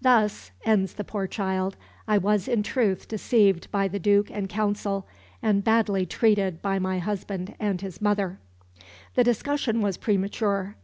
[0.00, 1.74] "Thus," ends the poor child,
[2.06, 5.08] "I was in truth deceived by the Duke and Council,
[5.42, 8.38] and badly treated by my husband and his mother."
[9.16, 10.76] The discussion was premature.